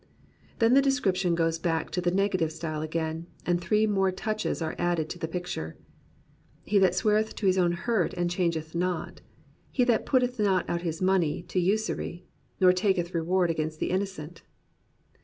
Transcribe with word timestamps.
Then 0.57 0.73
the 0.73 0.81
description 0.81 1.35
goes 1.35 1.59
back 1.59 1.91
to 1.91 2.01
the 2.01 2.09
negative 2.09 2.51
style 2.51 2.81
again 2.81 3.27
and 3.45 3.61
three 3.61 3.85
more 3.85 4.11
touches 4.11 4.59
are 4.59 4.73
added 4.79 5.11
to 5.11 5.19
the 5.19 5.27
picture: 5.27 5.77
He 6.65 6.79
that 6.79 6.95
sweareth 6.95 7.35
to 7.35 7.45
his 7.45 7.55
own 7.59 7.73
hurt 7.73 8.15
and 8.15 8.27
changeth 8.27 8.73
not. 8.73 9.21
He 9.69 9.83
that 9.83 10.07
putteth 10.07 10.39
not 10.39 10.67
out 10.67 10.81
his 10.81 11.03
money 11.03 11.43
to 11.43 11.59
usury. 11.59 12.25
Nor 12.59 12.73
taketh 12.73 13.13
reward 13.13 13.51
against 13.51 13.79
the 13.79 13.91
innocent. 13.91 14.41